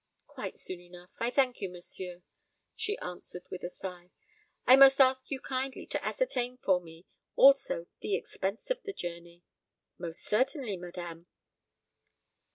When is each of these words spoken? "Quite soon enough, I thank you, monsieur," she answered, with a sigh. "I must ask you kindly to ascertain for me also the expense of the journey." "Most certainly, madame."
"Quite 0.25 0.57
soon 0.59 0.79
enough, 0.79 1.11
I 1.19 1.29
thank 1.29 1.61
you, 1.61 1.69
monsieur," 1.69 2.23
she 2.75 2.97
answered, 2.97 3.43
with 3.51 3.61
a 3.61 3.69
sigh. 3.69 4.09
"I 4.65 4.75
must 4.75 4.99
ask 4.99 5.29
you 5.29 5.39
kindly 5.39 5.85
to 5.85 6.03
ascertain 6.03 6.57
for 6.57 6.81
me 6.81 7.05
also 7.35 7.85
the 7.99 8.15
expense 8.15 8.71
of 8.71 8.81
the 8.81 8.93
journey." 8.93 9.43
"Most 9.99 10.23
certainly, 10.23 10.75
madame." 10.75 11.27